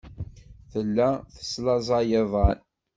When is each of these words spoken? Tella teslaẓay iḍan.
Tella 0.71 1.09
teslaẓay 1.33 2.09
iḍan. 2.21 2.59